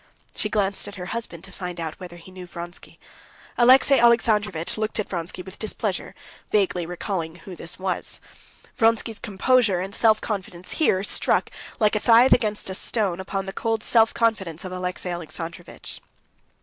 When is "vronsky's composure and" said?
8.75-9.93